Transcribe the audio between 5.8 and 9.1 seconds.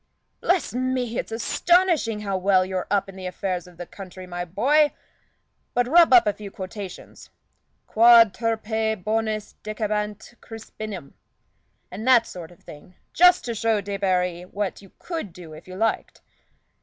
rub up a few quotations 'Quod turpe